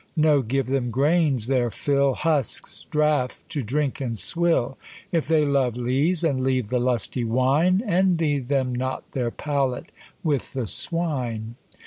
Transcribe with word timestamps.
No, 0.17 0.41
give 0.41 0.65
them 0.65 0.89
graines 0.89 1.45
their 1.45 1.69
fill, 1.69 2.15
Husks, 2.15 2.87
draff, 2.89 3.43
to 3.49 3.61
drink 3.61 4.01
and 4.01 4.17
swill. 4.17 4.79
If 5.11 5.27
they 5.27 5.45
love 5.45 5.77
lees, 5.77 6.23
and 6.23 6.41
leave 6.43 6.69
the 6.69 6.79
lusty 6.79 7.23
wine, 7.23 7.83
Envy 7.85 8.39
them 8.39 8.73
not 8.73 9.11
their 9.11 9.29
palate 9.29 9.91
with 10.23 10.53
the 10.53 10.65
swine. 10.65 11.53